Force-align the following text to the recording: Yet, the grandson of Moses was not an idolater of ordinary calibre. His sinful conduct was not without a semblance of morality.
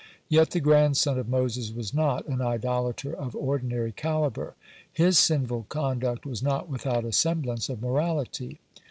Yet, 0.29 0.49
the 0.49 0.59
grandson 0.59 1.19
of 1.19 1.29
Moses 1.29 1.69
was 1.71 1.93
not 1.93 2.27
an 2.27 2.41
idolater 2.41 3.13
of 3.13 3.35
ordinary 3.35 3.91
calibre. 3.91 4.55
His 4.91 5.19
sinful 5.19 5.67
conduct 5.69 6.25
was 6.25 6.41
not 6.41 6.67
without 6.67 7.05
a 7.05 7.11
semblance 7.11 7.69
of 7.69 7.83
morality. 7.83 8.59